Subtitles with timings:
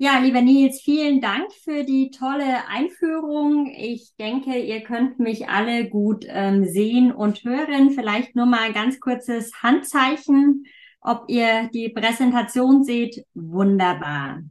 [0.00, 3.66] Ja, lieber Nils, vielen Dank für die tolle Einführung.
[3.76, 7.90] Ich denke, ihr könnt mich alle gut ähm, sehen und hören.
[7.90, 10.66] Vielleicht nur mal ein ganz kurzes Handzeichen,
[11.00, 13.24] ob ihr die Präsentation seht.
[13.34, 14.44] Wunderbar.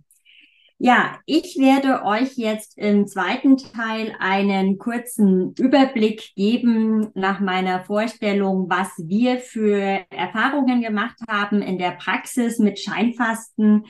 [0.80, 8.70] Ja, ich werde euch jetzt im zweiten Teil einen kurzen Überblick geben nach meiner Vorstellung,
[8.70, 13.86] was wir für Erfahrungen gemacht haben in der Praxis mit Scheinfasten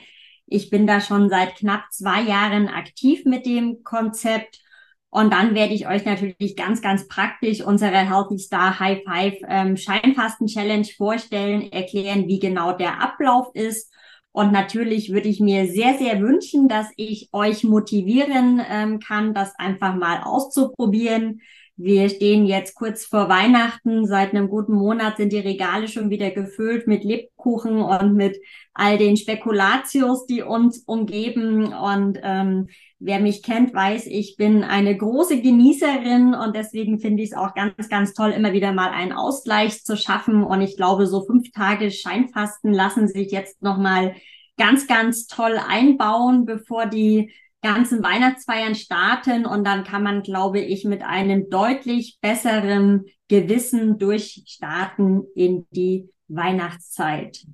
[0.50, 4.60] ich bin da schon seit knapp zwei Jahren aktiv mit dem Konzept.
[5.10, 9.76] Und dann werde ich euch natürlich ganz, ganz praktisch unsere Healthy Star High Five ähm,
[9.76, 13.92] Scheinfasten Challenge vorstellen, erklären, wie genau der Ablauf ist.
[14.32, 19.54] Und natürlich würde ich mir sehr, sehr wünschen, dass ich euch motivieren ähm, kann, das
[19.58, 21.40] einfach mal auszuprobieren.
[21.80, 24.04] Wir stehen jetzt kurz vor Weihnachten.
[24.04, 28.36] Seit einem guten Monat sind die Regale schon wieder gefüllt mit Lebkuchen und mit
[28.74, 31.72] all den Spekulatius, die uns umgeben.
[31.72, 32.66] Und ähm,
[32.98, 37.54] wer mich kennt, weiß, ich bin eine große Genießerin und deswegen finde ich es auch
[37.54, 40.42] ganz, ganz toll, immer wieder mal einen Ausgleich zu schaffen.
[40.42, 44.16] Und ich glaube, so fünf Tage Scheinfasten lassen sich jetzt nochmal
[44.56, 47.30] ganz, ganz toll einbauen, bevor die
[47.74, 55.24] ganzen Weihnachtsfeiern starten und dann kann man, glaube ich, mit einem deutlich besseren Gewissen durchstarten
[55.34, 57.44] in die Weihnachtszeit.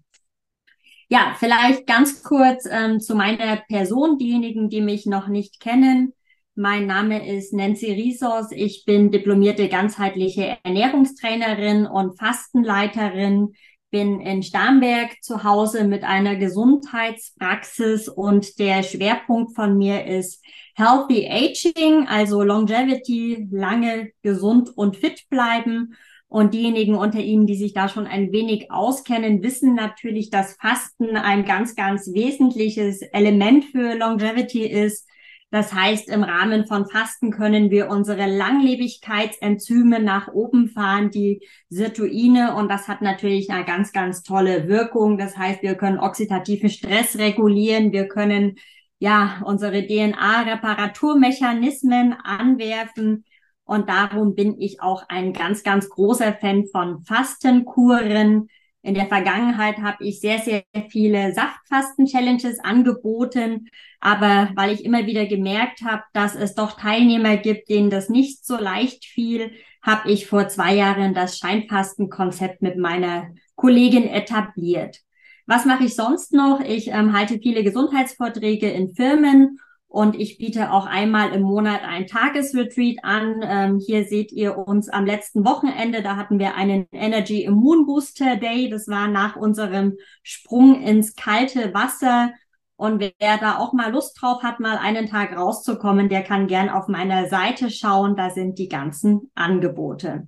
[1.09, 6.13] Ja, vielleicht ganz kurz ähm, zu meiner Person, diejenigen, die mich noch nicht kennen.
[6.55, 8.53] Mein Name ist Nancy Riesos.
[8.53, 13.55] Ich bin diplomierte ganzheitliche Ernährungstrainerin und Fastenleiterin
[13.95, 21.29] bin in Starnberg zu Hause mit einer Gesundheitspraxis und der Schwerpunkt von mir ist Healthy
[21.31, 25.95] Aging, also Longevity, lange gesund und fit bleiben.
[26.27, 31.17] Und diejenigen unter Ihnen, die sich da schon ein wenig auskennen, wissen natürlich, dass Fasten
[31.17, 35.07] ein ganz, ganz wesentliches Element für Longevity ist.
[35.55, 42.57] Das heißt, im Rahmen von Fasten können wir unsere Langlebigkeitsenzyme nach oben fahren, die Sirtuine.
[42.57, 45.17] Und das hat natürlich eine ganz, ganz tolle Wirkung.
[45.17, 47.93] Das heißt, wir können oxidativen Stress regulieren.
[47.93, 48.57] Wir können
[48.99, 53.25] ja unsere DNA-Reparaturmechanismen anwerfen.
[53.63, 58.49] Und darum bin ich auch ein ganz, ganz großer Fan von Fastenkuren.
[58.85, 65.25] In der Vergangenheit habe ich sehr, sehr viele Saftfasten-Challenges angeboten, aber weil ich immer wieder
[65.25, 70.27] gemerkt habe, dass es doch Teilnehmer gibt, denen das nicht so leicht fiel, habe ich
[70.27, 75.01] vor zwei Jahren das Scheinfasten-Konzept mit meiner Kollegin etabliert.
[75.47, 76.61] Was mache ich sonst noch?
[76.61, 79.61] Ich ähm, halte viele Gesundheitsvorträge in Firmen
[79.95, 83.45] und ich biete auch einmal im Monat ein Tagesretreat an.
[83.45, 86.03] Ähm, hier seht ihr uns am letzten Wochenende.
[86.03, 88.69] Da hatten wir einen Energy Immune Booster Day.
[88.69, 92.33] Das war nach unserem Sprung ins kalte Wasser.
[92.75, 96.71] Und wer da auch mal Lust drauf hat, mal einen Tag rauszukommen, der kann gern
[96.71, 98.17] auf meiner Seite schauen.
[98.17, 100.27] Da sind die ganzen Angebote.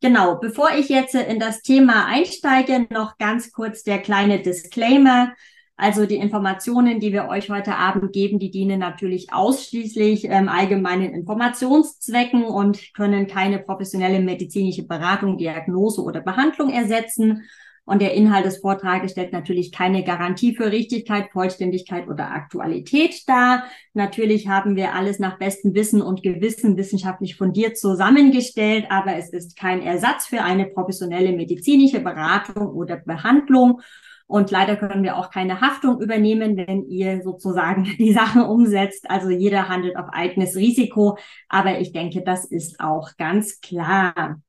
[0.00, 5.32] Genau, bevor ich jetzt in das Thema einsteige, noch ganz kurz der kleine Disclaimer.
[5.80, 11.14] Also die Informationen, die wir euch heute Abend geben, die dienen natürlich ausschließlich ähm, allgemeinen
[11.14, 17.44] Informationszwecken und können keine professionelle medizinische Beratung, Diagnose oder Behandlung ersetzen.
[17.84, 23.62] Und der Inhalt des Vortrages stellt natürlich keine Garantie für Richtigkeit, Vollständigkeit oder Aktualität dar.
[23.94, 29.56] Natürlich haben wir alles nach bestem Wissen und Gewissen wissenschaftlich fundiert zusammengestellt, aber es ist
[29.56, 33.80] kein Ersatz für eine professionelle medizinische Beratung oder Behandlung.
[34.28, 39.10] Und leider können wir auch keine Haftung übernehmen, wenn ihr sozusagen die Sachen umsetzt.
[39.10, 41.18] Also jeder handelt auf eigenes Risiko.
[41.48, 44.40] Aber ich denke, das ist auch ganz klar.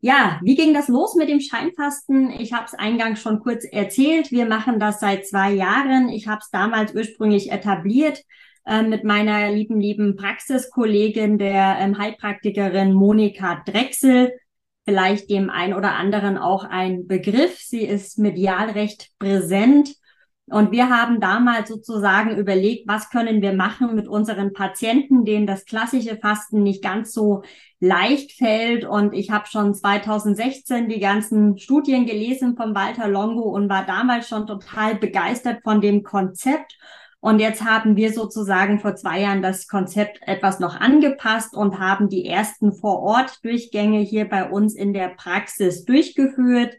[0.00, 2.30] Ja, wie ging das los mit dem Scheinfasten?
[2.40, 4.32] Ich habe es eingangs schon kurz erzählt.
[4.32, 6.08] Wir machen das seit zwei Jahren.
[6.08, 8.24] Ich habe es damals ursprünglich etabliert
[8.66, 14.32] äh, mit meiner lieben, lieben Praxiskollegin, der ähm, Heilpraktikerin Monika Drechsel
[14.84, 17.58] vielleicht dem einen oder anderen auch ein Begriff.
[17.60, 19.94] Sie ist medial recht präsent.
[20.46, 25.64] Und wir haben damals sozusagen überlegt, was können wir machen mit unseren Patienten, denen das
[25.64, 27.42] klassische Fasten nicht ganz so
[27.78, 28.84] leicht fällt.
[28.84, 34.28] Und ich habe schon 2016 die ganzen Studien gelesen von Walter Longo und war damals
[34.28, 36.76] schon total begeistert von dem Konzept
[37.20, 42.08] und jetzt haben wir sozusagen vor zwei Jahren das Konzept etwas noch angepasst und haben
[42.08, 46.74] die ersten Vor-Ort-Durchgänge hier bei uns in der Praxis durchgeführt.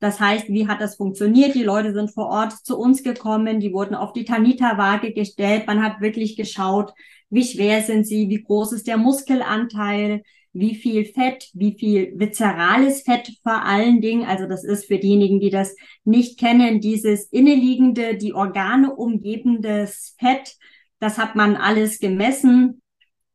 [0.00, 1.54] Das heißt, wie hat das funktioniert?
[1.54, 5.66] Die Leute sind vor Ort zu uns gekommen, die wurden auf die Tanita-Waage gestellt.
[5.66, 6.94] Man hat wirklich geschaut,
[7.28, 13.02] wie schwer sind sie, wie groß ist der Muskelanteil, wie viel Fett, wie viel viszerales
[13.02, 14.24] Fett vor allen Dingen.
[14.26, 20.56] Also das ist für diejenigen, die das nicht kennen, dieses inneliegende, die Organe umgebendes Fett.
[20.98, 22.82] Das hat man alles gemessen.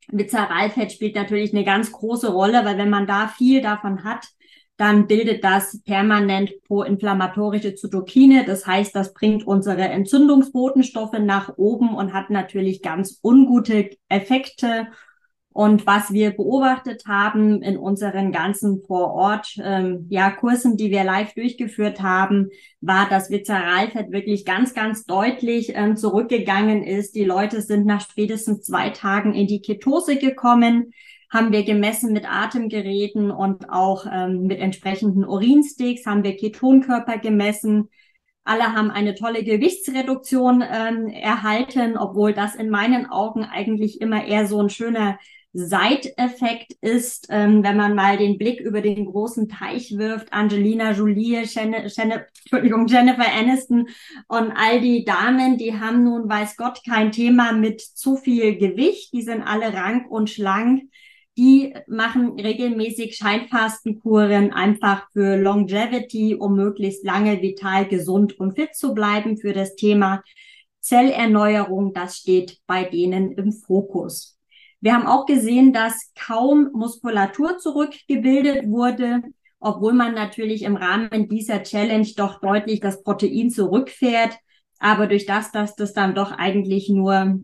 [0.09, 4.25] Viszeralfett spielt natürlich eine ganz große Rolle, weil wenn man da viel davon hat,
[4.77, 8.45] dann bildet das permanent proinflammatorische Zytokine.
[8.45, 14.87] Das heißt, das bringt unsere Entzündungsbotenstoffe nach oben und hat natürlich ganz ungute Effekte
[15.57, 21.33] und was wir beobachtet haben in unseren ganzen Vorort ähm, ja, Kursen, die wir live
[21.33, 22.49] durchgeführt haben,
[22.79, 27.15] war, dass Viszeralfett wirklich ganz, ganz deutlich ähm, zurückgegangen ist.
[27.15, 30.91] Die Leute sind nach spätestens zwei Tagen in die Ketose gekommen,
[31.31, 37.89] haben wir gemessen mit Atemgeräten und auch ähm, mit entsprechenden Urinsticks, haben wir Ketonkörper gemessen.
[38.43, 44.45] Alle haben eine tolle Gewichtsreduktion ähm, erhalten, obwohl das in meinen Augen eigentlich immer eher
[44.45, 45.17] so ein schöner
[45.59, 51.37] Seiteffekt ist, ähm, wenn man mal den Blick über den großen Teich wirft, Angelina Jolie,
[51.37, 53.87] Entschuldigung, Jennifer Aniston
[54.27, 59.13] und all die Damen, die haben nun, weiß Gott, kein Thema mit zu viel Gewicht,
[59.13, 60.83] die sind alle rank und schlank.
[61.39, 68.93] Die machen regelmäßig Scheinfastenkuren einfach für Longevity, um möglichst lange vital, gesund und fit zu
[68.93, 70.21] bleiben für das Thema
[70.81, 71.93] Zellerneuerung.
[71.93, 74.36] Das steht bei denen im Fokus.
[74.79, 79.21] Wir haben auch gesehen, dass kaum Muskulatur zurückgebildet wurde,
[79.59, 84.37] obwohl man natürlich im Rahmen dieser Challenge doch deutlich das Protein zurückfährt.
[84.79, 87.39] Aber durch das, dass das dann doch eigentlich nur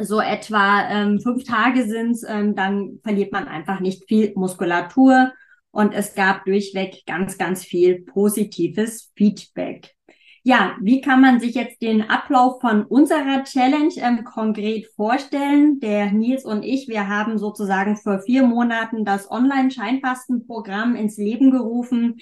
[0.00, 5.32] so etwa ähm, fünf Tage sind, ähm, dann verliert man einfach nicht viel Muskulatur.
[5.70, 9.96] Und es gab durchweg ganz, ganz viel positives Feedback.
[10.44, 15.78] Ja, wie kann man sich jetzt den Ablauf von unserer Challenge ähm, konkret vorstellen?
[15.78, 22.16] Der Nils und ich, wir haben sozusagen vor vier Monaten das Online-Scheinfastenprogramm ins Leben gerufen.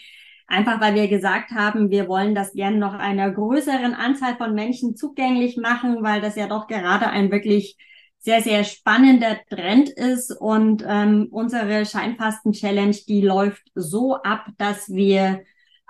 [0.46, 4.96] Einfach weil wir gesagt haben, wir wollen das gerne noch einer größeren Anzahl von Menschen
[4.96, 7.78] zugänglich machen, weil das ja doch gerade ein wirklich
[8.18, 10.30] sehr, sehr spannender Trend ist.
[10.30, 15.40] Und ähm, unsere Scheinfasten-Challenge, die läuft so ab, dass wir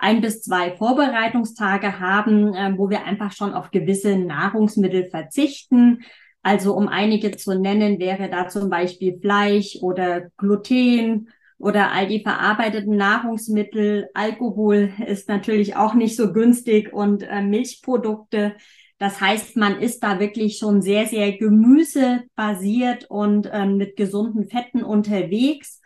[0.01, 5.99] ein bis zwei Vorbereitungstage haben, äh, wo wir einfach schon auf gewisse Nahrungsmittel verzichten.
[6.41, 12.23] Also um einige zu nennen, wäre da zum Beispiel Fleisch oder Gluten oder all die
[12.23, 14.09] verarbeiteten Nahrungsmittel.
[14.15, 18.55] Alkohol ist natürlich auch nicht so günstig und äh, Milchprodukte.
[18.97, 24.83] Das heißt, man ist da wirklich schon sehr, sehr gemüsebasiert und äh, mit gesunden Fetten
[24.83, 25.80] unterwegs.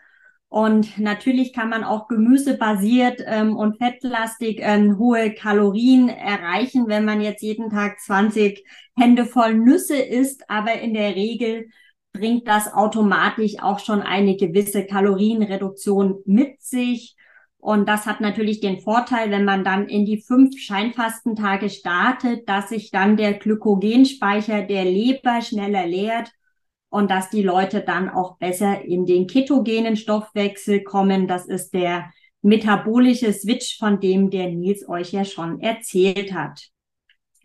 [0.56, 7.20] Und natürlich kann man auch gemüsebasiert ähm, und fettlastig ähm, hohe Kalorien erreichen, wenn man
[7.20, 8.64] jetzt jeden Tag 20
[8.96, 10.48] Hände voll Nüsse isst.
[10.48, 11.68] Aber in der Regel
[12.14, 17.16] bringt das automatisch auch schon eine gewisse Kalorienreduktion mit sich.
[17.58, 22.70] Und das hat natürlich den Vorteil, wenn man dann in die fünf Scheinfastentage startet, dass
[22.70, 26.32] sich dann der Glykogenspeicher der Leber schneller leert
[26.96, 31.28] und dass die Leute dann auch besser in den ketogenen Stoffwechsel kommen.
[31.28, 32.10] Das ist der
[32.40, 36.70] metabolische Switch, von dem der Nils euch ja schon erzählt hat.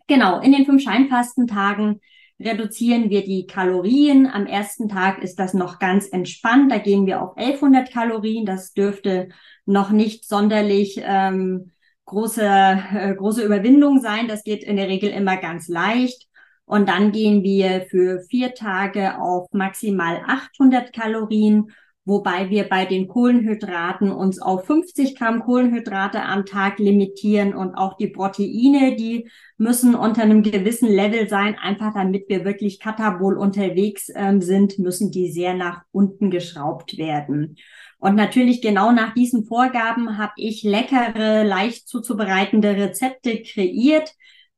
[0.07, 1.99] Genau, in den fünf Scheinfastentagen
[2.39, 4.25] reduzieren wir die Kalorien.
[4.25, 6.71] Am ersten Tag ist das noch ganz entspannt.
[6.71, 8.45] Da gehen wir auf 1100 Kalorien.
[8.45, 9.27] Das dürfte
[9.65, 11.71] noch nicht sonderlich ähm,
[12.05, 14.29] große, äh, große Überwindung sein.
[14.29, 16.30] Das geht in der Regel immer ganz leicht.
[16.71, 21.73] Und dann gehen wir für vier Tage auf maximal 800 Kalorien,
[22.05, 27.97] wobei wir bei den Kohlenhydraten uns auf 50 Gramm Kohlenhydrate am Tag limitieren und auch
[27.97, 34.07] die Proteine, die müssen unter einem gewissen Level sein, einfach damit wir wirklich katabol unterwegs
[34.07, 37.57] äh, sind, müssen die sehr nach unten geschraubt werden.
[37.99, 44.15] Und natürlich genau nach diesen Vorgaben habe ich leckere, leicht zuzubereitende Rezepte kreiert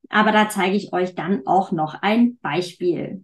[0.10, 3.24] aber da zeige ich euch dann auch noch ein Beispiel.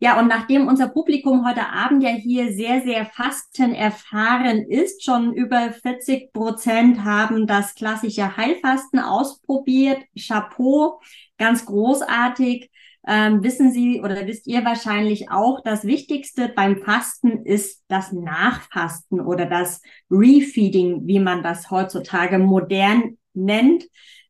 [0.00, 5.32] Ja, und nachdem unser Publikum heute Abend ja hier sehr, sehr Fasten erfahren ist, schon
[5.32, 9.98] über 40 Prozent haben das klassische Heilfasten ausprobiert.
[10.16, 11.00] Chapeau,
[11.36, 12.70] ganz großartig.
[13.08, 19.20] Ähm, wissen Sie oder wisst ihr wahrscheinlich auch, das Wichtigste beim Fasten ist das Nachfasten
[19.20, 23.84] oder das Refeeding, wie man das heutzutage modern nennt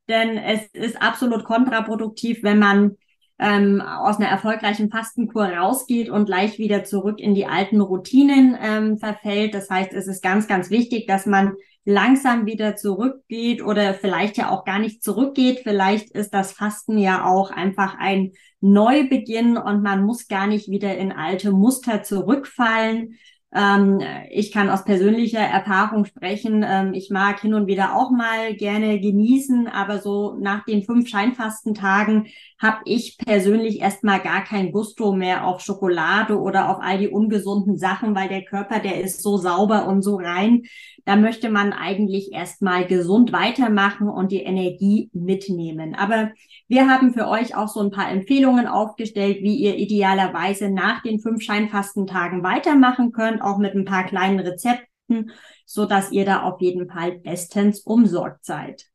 [0.08, 2.96] denn es ist absolut kontraproduktiv, wenn man
[3.38, 8.98] ähm, aus einer erfolgreichen Fastenkur rausgeht und gleich wieder zurück in die alten Routinen ähm,
[8.98, 9.54] verfällt.
[9.54, 14.50] Das heißt, es ist ganz, ganz wichtig, dass man langsam wieder zurückgeht oder vielleicht ja
[14.50, 15.60] auch gar nicht zurückgeht.
[15.62, 20.96] Vielleicht ist das Fasten ja auch einfach ein Neubeginn und man muss gar nicht wieder
[20.98, 23.14] in alte Muster zurückfallen.
[23.54, 24.00] Ähm,
[24.30, 26.64] ich kann aus persönlicher Erfahrung sprechen.
[26.66, 31.08] Ähm, ich mag hin und wieder auch mal gerne genießen, aber so nach den fünf
[31.08, 32.26] Scheinfastentagen
[32.60, 37.78] habe ich persönlich erstmal gar kein Gusto mehr auf Schokolade oder auf all die ungesunden
[37.78, 40.64] Sachen, weil der Körper, der ist so sauber und so rein.
[41.04, 45.94] Da möchte man eigentlich erstmal gesund weitermachen und die Energie mitnehmen.
[45.94, 46.32] Aber
[46.66, 51.18] wir haben für euch auch so ein paar Empfehlungen aufgestellt, wie ihr idealerweise nach den
[51.18, 55.30] fünf Scheinfastentagen weitermachen könnt, auch mit ein paar kleinen Rezepten,
[55.66, 58.86] so dass ihr da auf jeden Fall bestens umsorgt seid.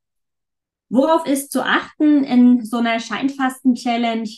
[0.90, 4.30] Worauf ist zu achten in so einer Scheinfasten-Challenge?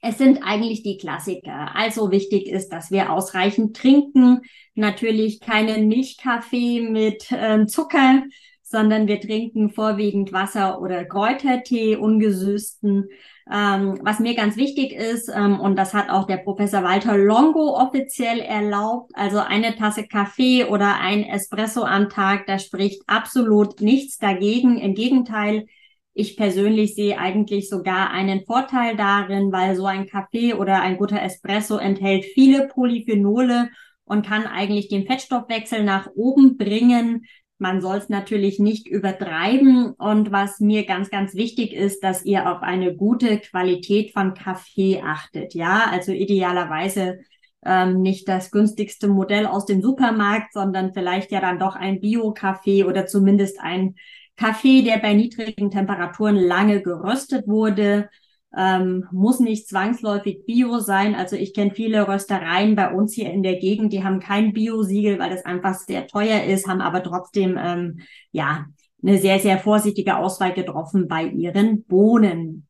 [0.00, 1.74] Es sind eigentlich die Klassiker.
[1.74, 4.40] Also wichtig ist, dass wir ausreichend trinken.
[4.74, 8.22] Natürlich keinen Milchkaffee mit äh, Zucker,
[8.70, 13.08] sondern wir trinken vorwiegend Wasser oder Kräutertee, ungesüßten.
[13.50, 17.76] Ähm, was mir ganz wichtig ist, ähm, und das hat auch der Professor Walter Longo
[17.76, 24.18] offiziell erlaubt, also eine Tasse Kaffee oder ein Espresso am Tag, da spricht absolut nichts
[24.18, 24.76] dagegen.
[24.78, 25.66] Im Gegenteil,
[26.12, 31.22] ich persönlich sehe eigentlich sogar einen Vorteil darin, weil so ein Kaffee oder ein guter
[31.22, 33.70] Espresso enthält viele Polyphenole
[34.04, 37.24] und kann eigentlich den Fettstoffwechsel nach oben bringen.
[37.58, 39.92] Man soll es natürlich nicht übertreiben.
[39.92, 45.02] Und was mir ganz, ganz wichtig ist, dass ihr auf eine gute Qualität von Kaffee
[45.04, 45.54] achtet.
[45.54, 47.18] Ja, also idealerweise
[47.64, 52.84] ähm, nicht das günstigste Modell aus dem Supermarkt, sondern vielleicht ja dann doch ein Bio-Kaffee
[52.84, 53.96] oder zumindest ein
[54.36, 58.08] Kaffee, der bei niedrigen Temperaturen lange geröstet wurde
[58.56, 61.14] ähm, muss nicht zwangsläufig Bio sein.
[61.14, 65.18] Also ich kenne viele Röstereien bei uns hier in der Gegend, die haben kein Bio-Siegel,
[65.18, 68.00] weil das einfach sehr teuer ist, haben aber trotzdem ähm,
[68.32, 68.66] ja
[69.02, 72.66] eine sehr, sehr vorsichtige Auswahl getroffen bei ihren Bohnen.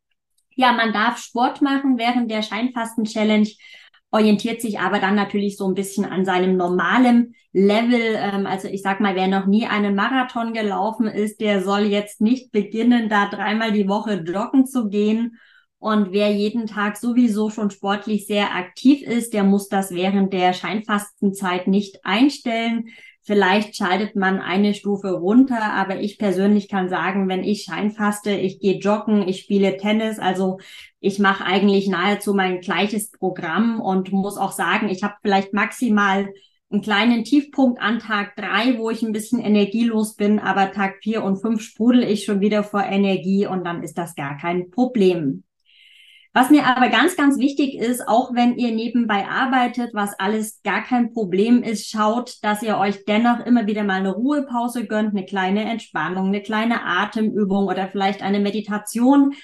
[0.54, 3.48] Ja, man darf Sport machen während der Scheinfasten-Challenge,
[4.10, 8.16] orientiert sich aber dann natürlich so ein bisschen an seinem normalen Level.
[8.16, 12.20] Ähm, also ich sag mal, wer noch nie einen Marathon gelaufen ist, der soll jetzt
[12.20, 15.38] nicht beginnen, da dreimal die Woche joggen zu gehen
[15.80, 20.52] und wer jeden Tag sowieso schon sportlich sehr aktiv ist, der muss das während der
[20.52, 22.88] Scheinfastenzeit nicht einstellen.
[23.22, 28.58] Vielleicht schaltet man eine Stufe runter, aber ich persönlich kann sagen, wenn ich Scheinfaste, ich
[28.58, 30.58] gehe joggen, ich spiele Tennis, also
[30.98, 36.32] ich mache eigentlich nahezu mein gleiches Programm und muss auch sagen, ich habe vielleicht maximal
[36.70, 41.22] einen kleinen Tiefpunkt an Tag drei, wo ich ein bisschen energielos bin, aber Tag vier
[41.22, 45.44] und fünf sprudel ich schon wieder vor Energie und dann ist das gar kein Problem.
[46.38, 50.84] Was mir aber ganz, ganz wichtig ist, auch wenn ihr nebenbei arbeitet, was alles gar
[50.84, 55.26] kein Problem ist, schaut, dass ihr euch dennoch immer wieder mal eine Ruhepause gönnt, eine
[55.26, 59.34] kleine Entspannung, eine kleine Atemübung oder vielleicht eine Meditation,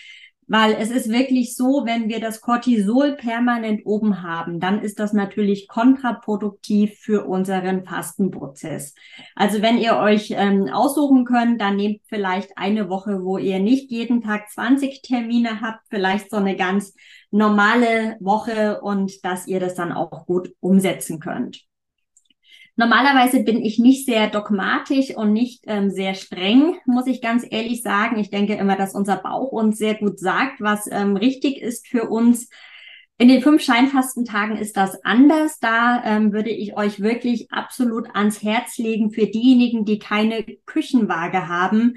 [0.47, 5.13] weil es ist wirklich so, wenn wir das Cortisol permanent oben haben, dann ist das
[5.13, 8.95] natürlich kontraproduktiv für unseren Fastenprozess.
[9.35, 13.91] Also wenn ihr euch ähm, aussuchen könnt, dann nehmt vielleicht eine Woche, wo ihr nicht
[13.91, 16.95] jeden Tag 20 Termine habt, vielleicht so eine ganz
[17.31, 21.65] normale Woche und dass ihr das dann auch gut umsetzen könnt.
[22.77, 27.83] Normalerweise bin ich nicht sehr dogmatisch und nicht ähm, sehr streng, muss ich ganz ehrlich
[27.83, 28.19] sagen.
[28.19, 32.09] Ich denke immer, dass unser Bauch uns sehr gut sagt, was ähm, richtig ist für
[32.09, 32.49] uns.
[33.17, 35.61] In den fünf Scheinfastentagen ist das anders.
[35.61, 41.47] Da ähm, würde ich euch wirklich absolut ans Herz legen für diejenigen, die keine Küchenwaage
[41.47, 41.95] haben.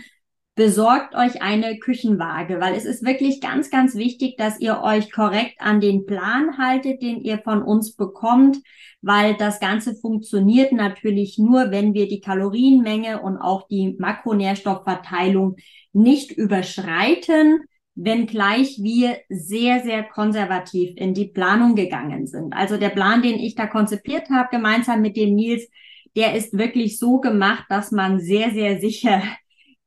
[0.57, 5.55] Besorgt euch eine Küchenwaage, weil es ist wirklich ganz, ganz wichtig, dass ihr euch korrekt
[5.59, 8.57] an den Plan haltet, den ihr von uns bekommt
[9.01, 15.55] weil das Ganze funktioniert natürlich nur, wenn wir die Kalorienmenge und auch die Makronährstoffverteilung
[15.93, 17.61] nicht überschreiten,
[17.95, 22.53] wenngleich wir sehr, sehr konservativ in die Planung gegangen sind.
[22.53, 25.67] Also der Plan, den ich da konzipiert habe, gemeinsam mit dem Nils,
[26.15, 29.21] der ist wirklich so gemacht, dass man sehr, sehr sicher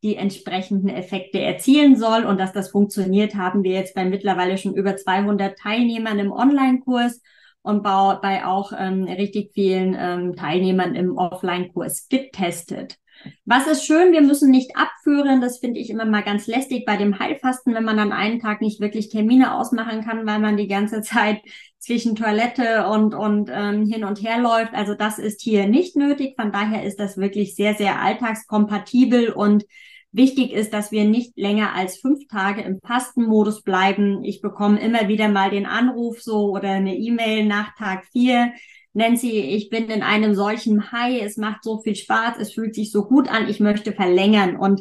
[0.03, 2.25] die entsprechenden Effekte erzielen soll.
[2.25, 7.21] Und dass das funktioniert, haben wir jetzt bei mittlerweile schon über 200 Teilnehmern im Online-Kurs
[7.63, 12.97] und bei auch ähm, richtig vielen ähm, Teilnehmern im Offline-Kurs getestet.
[13.45, 15.43] Was ist schön, wir müssen nicht abführen.
[15.43, 18.63] Das finde ich immer mal ganz lästig bei dem Heilfasten, wenn man dann einen Tag
[18.63, 21.41] nicht wirklich Termine ausmachen kann, weil man die ganze Zeit
[21.81, 24.75] zwischen Toilette und, und ähm, hin und her läuft.
[24.75, 26.35] Also das ist hier nicht nötig.
[26.41, 29.65] Von daher ist das wirklich sehr, sehr alltagskompatibel und
[30.13, 34.25] Wichtig ist, dass wir nicht länger als fünf Tage im Fastenmodus bleiben.
[34.25, 38.53] Ich bekomme immer wieder mal den Anruf so oder eine E-Mail nach Tag vier.
[38.93, 42.91] Nancy, ich bin in einem solchen High, es macht so viel Spaß, es fühlt sich
[42.91, 44.57] so gut an, ich möchte verlängern.
[44.57, 44.81] Und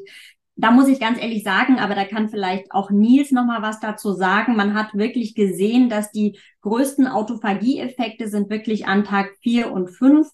[0.62, 3.80] da muss ich ganz ehrlich sagen, aber da kann vielleicht auch Nils noch mal was
[3.80, 4.58] dazu sagen.
[4.58, 10.28] Man hat wirklich gesehen, dass die größten Autophagie-Effekte sind wirklich an Tag vier und fünf.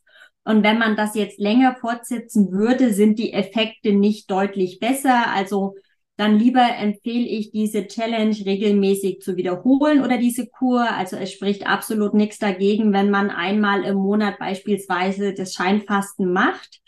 [0.43, 5.31] Und wenn man das jetzt länger fortsetzen würde, sind die Effekte nicht deutlich besser.
[5.31, 5.75] Also
[6.17, 10.89] dann lieber empfehle ich diese Challenge regelmäßig zu wiederholen oder diese Kur.
[10.89, 16.81] Also es spricht absolut nichts dagegen, wenn man einmal im Monat beispielsweise das Scheinfasten macht.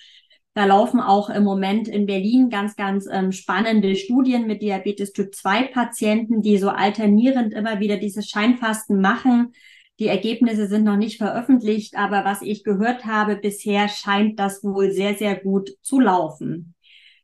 [0.58, 5.36] Da laufen auch im Moment in Berlin ganz, ganz ähm, spannende Studien mit Diabetes Typ
[5.36, 9.54] 2 Patienten, die so alternierend immer wieder dieses Scheinfasten machen.
[10.00, 14.90] Die Ergebnisse sind noch nicht veröffentlicht, aber was ich gehört habe bisher scheint das wohl
[14.90, 16.74] sehr, sehr gut zu laufen.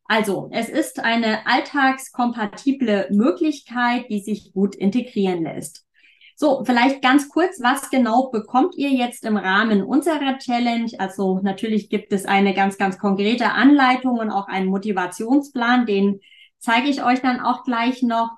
[0.06, 5.88] Also, es ist eine alltagskompatible Möglichkeit, die sich gut integrieren lässt.
[6.36, 10.90] So, vielleicht ganz kurz, was genau bekommt ihr jetzt im Rahmen unserer Challenge?
[10.98, 16.22] Also natürlich gibt es eine ganz, ganz konkrete Anleitung und auch einen Motivationsplan, den
[16.58, 18.32] zeige ich euch dann auch gleich noch.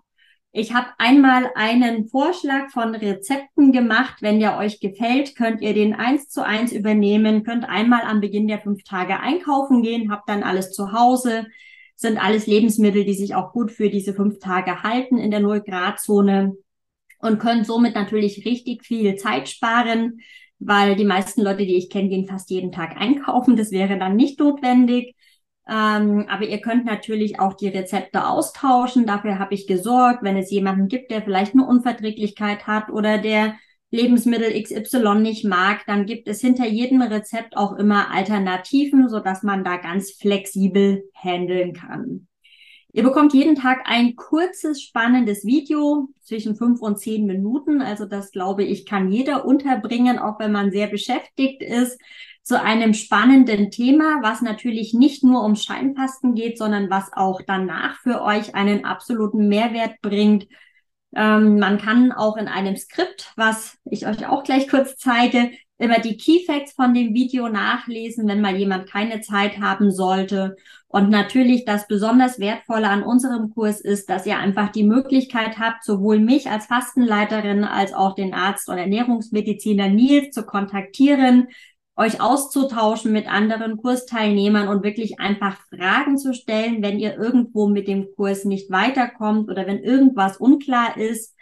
[0.52, 4.22] Ich habe einmal einen Vorschlag von Rezepten gemacht.
[4.22, 8.48] Wenn der euch gefällt, könnt ihr den eins zu eins übernehmen, könnt einmal am Beginn
[8.48, 11.46] der fünf Tage einkaufen gehen, habt dann alles zu Hause,
[11.96, 16.56] sind alles Lebensmittel, die sich auch gut für diese fünf Tage halten in der Null-Grad-Zone
[17.26, 20.20] und können somit natürlich richtig viel Zeit sparen,
[20.60, 23.56] weil die meisten Leute, die ich kenne, gehen fast jeden Tag einkaufen.
[23.56, 25.16] Das wäre dann nicht notwendig.
[25.68, 29.08] Ähm, aber ihr könnt natürlich auch die Rezepte austauschen.
[29.08, 33.56] Dafür habe ich gesorgt, wenn es jemanden gibt, der vielleicht eine Unverträglichkeit hat oder der
[33.92, 39.42] Lebensmittel XY nicht mag, dann gibt es hinter jedem Rezept auch immer Alternativen, so dass
[39.42, 42.28] man da ganz flexibel handeln kann.
[42.96, 47.82] Ihr bekommt jeden Tag ein kurzes, spannendes Video zwischen fünf und zehn Minuten.
[47.82, 52.00] Also das glaube ich, kann jeder unterbringen, auch wenn man sehr beschäftigt ist,
[52.42, 58.00] zu einem spannenden Thema, was natürlich nicht nur um Scheinfasten geht, sondern was auch danach
[58.00, 60.48] für euch einen absoluten Mehrwert bringt.
[61.14, 66.00] Ähm, man kann auch in einem Skript, was ich euch auch gleich kurz zeige, immer
[66.00, 70.56] die Key Facts von dem Video nachlesen, wenn mal jemand keine Zeit haben sollte.
[70.88, 75.84] Und natürlich das besonders Wertvolle an unserem Kurs ist, dass ihr einfach die Möglichkeit habt,
[75.84, 81.50] sowohl mich als Fastenleiterin als auch den Arzt und Ernährungsmediziner Nils zu kontaktieren,
[81.98, 87.88] euch auszutauschen mit anderen Kursteilnehmern und wirklich einfach Fragen zu stellen, wenn ihr irgendwo mit
[87.88, 91.35] dem Kurs nicht weiterkommt oder wenn irgendwas unklar ist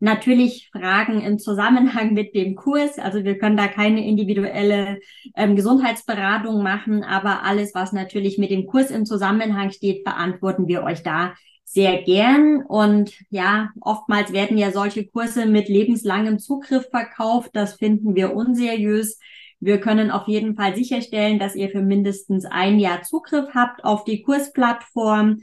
[0.00, 2.98] natürlich Fragen im Zusammenhang mit dem Kurs.
[2.98, 5.00] Also wir können da keine individuelle
[5.36, 10.82] ähm, Gesundheitsberatung machen, aber alles, was natürlich mit dem Kurs im Zusammenhang steht, beantworten wir
[10.84, 11.34] euch da
[11.64, 12.64] sehr gern.
[12.66, 17.50] Und ja, oftmals werden ja solche Kurse mit lebenslangem Zugriff verkauft.
[17.52, 19.18] Das finden wir unseriös.
[19.60, 24.04] Wir können auf jeden Fall sicherstellen, dass ihr für mindestens ein Jahr Zugriff habt auf
[24.04, 25.40] die Kursplattform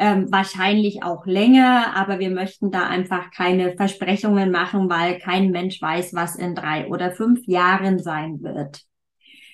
[0.00, 5.80] ähm, wahrscheinlich auch länger, aber wir möchten da einfach keine Versprechungen machen, weil kein Mensch
[5.80, 8.80] weiß, was in drei oder fünf Jahren sein wird.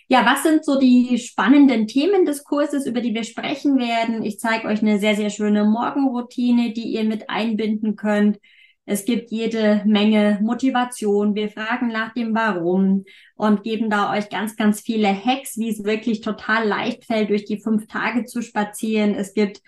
[0.08, 4.22] Ja, was sind so die spannenden Themen des Kurses, über die wir sprechen werden?
[4.22, 8.38] Ich zeige euch eine sehr, sehr schöne Morgenroutine, die ihr mit einbinden könnt.
[8.84, 11.34] Es gibt jede Menge Motivation.
[11.34, 13.04] Wir fragen nach dem Warum
[13.34, 17.46] und geben da euch ganz, ganz viele Hacks, wie es wirklich total leicht fällt, durch
[17.46, 19.16] die fünf Tage zu spazieren.
[19.16, 19.60] Es gibt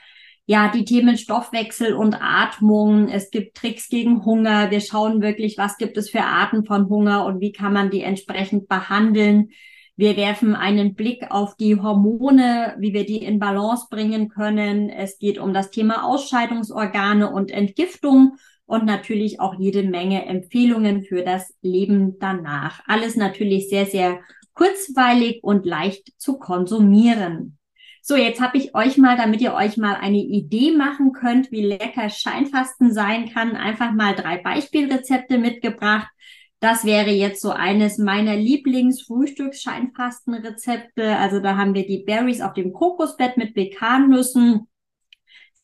[0.50, 3.08] ja, die Themen Stoffwechsel und Atmung.
[3.08, 4.70] Es gibt Tricks gegen Hunger.
[4.70, 8.00] Wir schauen wirklich, was gibt es für Arten von Hunger und wie kann man die
[8.00, 9.50] entsprechend behandeln.
[9.96, 14.88] Wir werfen einen Blick auf die Hormone, wie wir die in Balance bringen können.
[14.88, 21.22] Es geht um das Thema Ausscheidungsorgane und Entgiftung und natürlich auch jede Menge Empfehlungen für
[21.24, 22.80] das Leben danach.
[22.86, 24.20] Alles natürlich sehr, sehr
[24.54, 27.57] kurzweilig und leicht zu konsumieren.
[28.10, 31.60] So, jetzt habe ich euch mal, damit ihr euch mal eine Idee machen könnt, wie
[31.60, 36.08] lecker Scheinfasten sein kann, einfach mal drei Beispielrezepte mitgebracht.
[36.58, 41.18] Das wäre jetzt so eines meiner Lieblings-Frühstücks-Scheinfastenrezepte.
[41.18, 44.68] Also da haben wir die Berries auf dem Kokosbett mit Bekannüssen.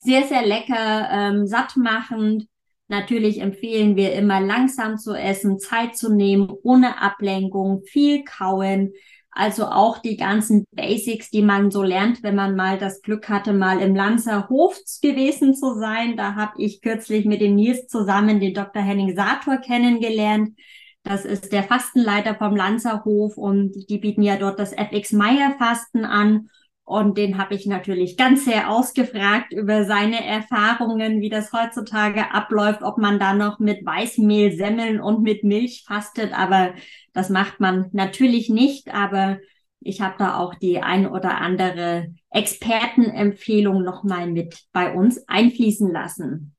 [0.01, 2.47] Sehr, sehr lecker, ähm, sattmachend.
[2.89, 8.93] Natürlich empfehlen wir immer langsam zu essen, Zeit zu nehmen, ohne Ablenkung, viel kauen.
[9.37, 13.53] Also auch die ganzen Basics, die man so lernt, wenn man mal das Glück hatte,
[13.53, 16.17] mal im Lanzerhof gewesen zu sein.
[16.17, 18.81] Da habe ich kürzlich mit dem Nils zusammen den Dr.
[18.81, 20.57] Henning Sator kennengelernt.
[21.03, 26.05] Das ist der Fastenleiter vom Lanzerhof und die bieten ja dort das FX Meyer Fasten
[26.05, 26.49] an.
[26.87, 32.83] Und den habe ich natürlich ganz sehr ausgefragt über seine Erfahrungen, wie das heutzutage abläuft,
[32.83, 36.39] ob man da noch mit Weißmehl, Semmeln und mit Milch fastet.
[36.39, 36.75] Aber
[37.15, 38.93] das macht man natürlich nicht.
[38.93, 39.39] Aber
[39.81, 46.55] ich habe da auch die ein oder andere Expertenempfehlung nochmal mit bei uns einfließen lassen.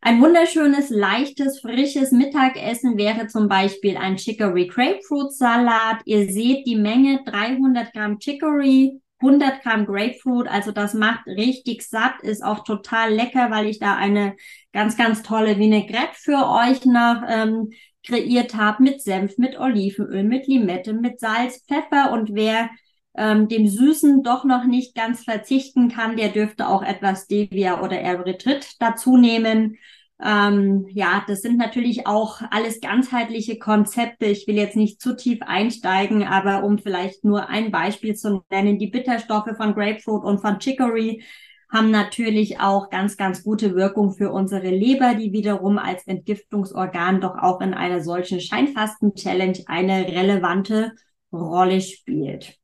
[0.00, 6.00] Ein wunderschönes, leichtes, frisches Mittagessen wäre zum Beispiel ein Chicory Grapefruit Salat.
[6.04, 10.48] Ihr seht die Menge 300 Gramm Chicory, 100 Gramm Grapefruit.
[10.48, 14.36] Also das macht richtig satt, ist auch total lecker, weil ich da eine
[14.72, 17.70] ganz, ganz tolle Vinaigrette für euch noch ähm,
[18.06, 22.70] kreiert habe mit Senf, mit Olivenöl, mit Limette, mit Salz, Pfeffer und wer
[23.16, 27.98] ähm, dem Süßen doch noch nicht ganz verzichten kann, der dürfte auch etwas Stevia oder
[27.98, 29.78] Erythrit dazu nehmen.
[30.22, 34.26] Ähm, ja, das sind natürlich auch alles ganzheitliche Konzepte.
[34.26, 38.78] Ich will jetzt nicht zu tief einsteigen, aber um vielleicht nur ein Beispiel zu nennen,
[38.78, 41.22] die Bitterstoffe von Grapefruit und von Chicory
[41.70, 47.36] haben natürlich auch ganz, ganz gute Wirkung für unsere Leber, die wiederum als Entgiftungsorgan doch
[47.36, 50.92] auch in einer solchen Scheinfasten-Challenge eine relevante
[51.32, 52.56] Rolle spielt.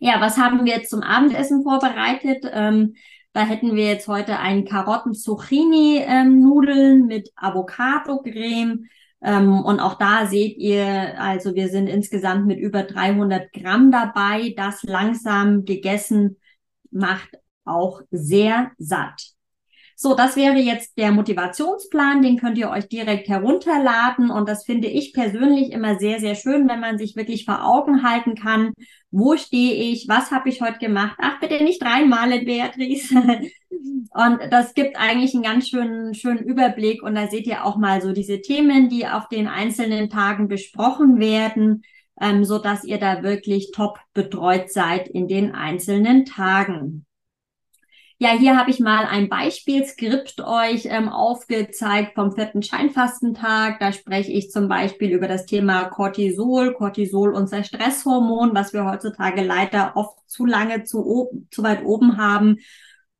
[0.00, 2.44] Ja, was haben wir jetzt zum Abendessen vorbereitet?
[2.52, 2.94] Ähm,
[3.32, 8.84] da hätten wir jetzt heute einen Karotten-Zucchini-Nudeln ähm, mit Avocado-Creme.
[9.22, 14.52] Ähm, und auch da seht ihr, also wir sind insgesamt mit über 300 Gramm dabei.
[14.56, 16.36] Das langsam gegessen
[16.90, 19.32] macht auch sehr satt.
[20.02, 24.88] So, das wäre jetzt der Motivationsplan, den könnt ihr euch direkt herunterladen und das finde
[24.88, 28.72] ich persönlich immer sehr, sehr schön, wenn man sich wirklich vor Augen halten kann,
[29.12, 33.14] wo stehe ich, was habe ich heute gemacht, ach bitte nicht reinmalen, Beatrice.
[34.10, 38.02] und das gibt eigentlich einen ganz schönen, schönen Überblick und da seht ihr auch mal
[38.02, 41.84] so diese Themen, die auf den einzelnen Tagen besprochen werden,
[42.20, 47.06] ähm, so dass ihr da wirklich top betreut seid in den einzelnen Tagen.
[48.22, 53.80] Ja, hier habe ich mal ein Beispielskript euch ähm, aufgezeigt vom vierten Scheinfastentag.
[53.80, 59.42] Da spreche ich zum Beispiel über das Thema Cortisol, Cortisol unser Stresshormon, was wir heutzutage
[59.42, 62.58] leider oft zu lange zu, zu weit oben haben.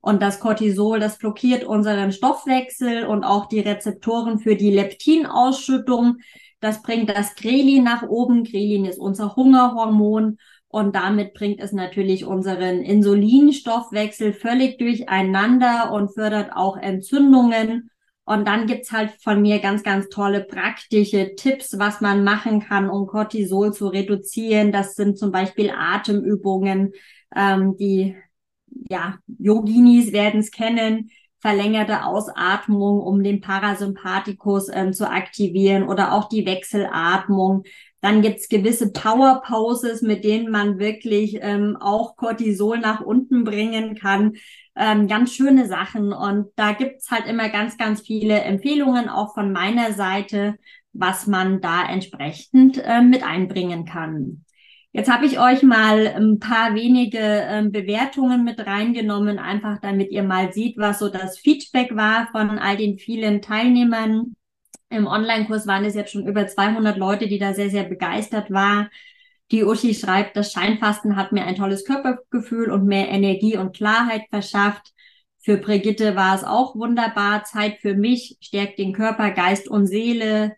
[0.01, 6.19] Und das Cortisol, das blockiert unseren Stoffwechsel und auch die Rezeptoren für die Leptinausschüttung.
[6.61, 8.45] Das bringt das Grelin nach oben.
[8.45, 10.39] Grelin ist unser Hungerhormon
[10.73, 17.91] und damit bringt es natürlich unseren Insulinstoffwechsel völlig durcheinander und fördert auch Entzündungen.
[18.25, 22.89] Und dann gibt's halt von mir ganz, ganz tolle praktische Tipps, was man machen kann,
[22.89, 24.73] um Cortisol zu reduzieren.
[24.73, 26.93] Das sind zum Beispiel Atemübungen,
[27.37, 28.17] ähm, die
[28.89, 36.31] ja, Yoginis werden es kennen, verlängerte Ausatmung, um den Parasympathikus ähm, zu aktivieren oder auch
[36.31, 37.65] die Wechselatmung.
[38.03, 43.95] Dann gibt's gewisse Power Poses, mit denen man wirklich ähm, auch Cortisol nach unten bringen
[43.95, 44.35] kann.
[44.75, 46.13] Ähm, ganz schöne Sachen.
[46.13, 50.57] Und da gibt's halt immer ganz, ganz viele Empfehlungen auch von meiner Seite,
[50.93, 54.45] was man da entsprechend äh, mit einbringen kann.
[54.91, 60.25] Jetzt habe ich euch mal ein paar wenige äh, Bewertungen mit reingenommen, einfach damit ihr
[60.25, 64.35] mal seht, was so das Feedback war von all den vielen Teilnehmern.
[64.93, 68.89] Im Online-Kurs waren es jetzt schon über 200 Leute, die da sehr, sehr begeistert waren.
[69.51, 74.23] Die Uschi schreibt, das Scheinfasten hat mir ein tolles Körpergefühl und mehr Energie und Klarheit
[74.31, 74.93] verschafft.
[75.41, 77.45] Für Brigitte war es auch wunderbar.
[77.45, 80.57] Zeit für mich, stärkt den Körper, Geist und Seele.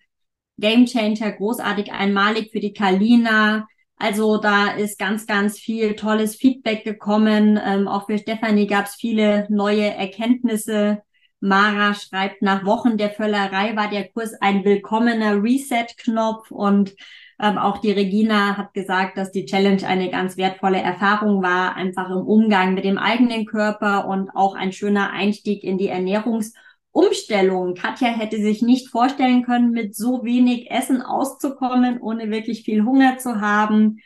[0.58, 3.66] Gamechanger, großartig, einmalig für die Kalina.
[3.96, 7.58] Also da ist ganz, ganz viel tolles Feedback gekommen.
[7.64, 11.02] Ähm, auch für Stefanie gab es viele neue Erkenntnisse.
[11.44, 16.94] Mara schreibt, nach Wochen der Völlerei war der Kurs ein willkommener Reset-Knopf und
[17.38, 22.08] ähm, auch die Regina hat gesagt, dass die Challenge eine ganz wertvolle Erfahrung war, einfach
[22.08, 27.74] im Umgang mit dem eigenen Körper und auch ein schöner Einstieg in die Ernährungsumstellung.
[27.74, 33.18] Katja hätte sich nicht vorstellen können, mit so wenig Essen auszukommen, ohne wirklich viel Hunger
[33.18, 33.98] zu haben.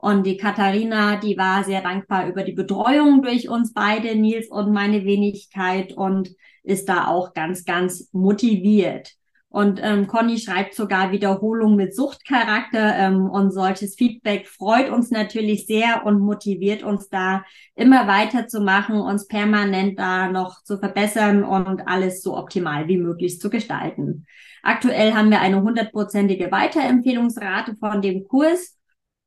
[0.00, 4.72] Und die Katharina, die war sehr dankbar über die Betreuung durch uns beide, Nils und
[4.72, 6.30] meine Wenigkeit und
[6.62, 9.12] ist da auch ganz, ganz motiviert.
[9.50, 15.66] Und ähm, Conny schreibt sogar Wiederholung mit Suchtcharakter ähm, und solches Feedback freut uns natürlich
[15.66, 22.22] sehr und motiviert uns da immer weiterzumachen, uns permanent da noch zu verbessern und alles
[22.22, 24.24] so optimal wie möglich zu gestalten.
[24.62, 28.79] Aktuell haben wir eine hundertprozentige Weiterempfehlungsrate von dem Kurs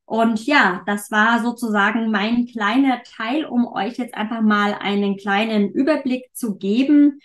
[0.06, 5.70] und ja, das war sozusagen mein kleiner Teil, um euch jetzt einfach mal einen kleinen
[5.72, 7.20] Überblick zu geben.